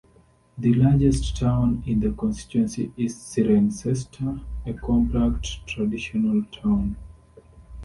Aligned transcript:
The 0.57 0.73
largest 0.73 1.37
town 1.37 1.83
in 1.85 1.99
the 1.99 2.09
constituency 2.09 2.91
is 2.97 3.15
Cirencester, 3.15 4.43
a 4.65 4.73
compact 4.73 5.67
traditional 5.67 6.43
town. 6.45 6.95